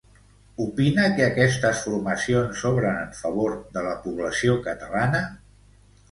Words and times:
Opina 0.63 1.03
que 1.17 1.25
aquestes 1.25 1.83
formacions 1.89 2.63
obren 2.69 2.97
en 3.01 3.11
favor 3.17 3.53
de 3.75 3.83
la 3.89 3.91
població 4.07 4.55
catalana? 4.69 5.21